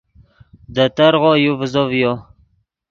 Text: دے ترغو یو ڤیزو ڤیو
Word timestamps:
دے 0.73 0.85
ترغو 0.95 1.31
یو 1.43 1.53
ڤیزو 1.59 1.83
ڤیو 1.91 2.13